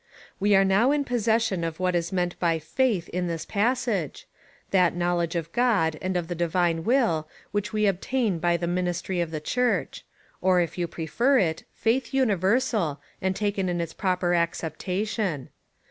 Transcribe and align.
We 0.39 0.55
are 0.55 0.65
now 0.65 0.91
in 0.91 1.03
possession 1.03 1.63
of 1.63 1.79
what 1.79 1.93
is 1.93 2.11
meant 2.11 2.39
by 2.39 2.57
faith 2.57 3.07
in 3.09 3.27
this 3.27 3.45
passage— 3.45 4.27
that 4.71 4.95
knowledge 4.95 5.35
of 5.35 5.51
God 5.51 5.99
and 6.01 6.17
of 6.17 6.27
the 6.27 6.33
divine 6.33 6.83
will, 6.83 7.27
which 7.51 7.71
we 7.71 7.85
obtain 7.85 8.39
by 8.39 8.57
the 8.57 8.65
min 8.65 8.85
istry 8.87 9.21
of 9.21 9.29
the 9.29 9.39
Church; 9.39 10.03
or, 10.41 10.59
if 10.59 10.75
you 10.75 10.87
prefer 10.87 11.37
it, 11.37 11.65
faith 11.75 12.15
universal, 12.15 12.99
and 13.21 13.35
taken 13.35 13.69
in 13.69 13.79
its 13.79 13.93
proper 13.93 14.33
acceptation. 14.33 15.49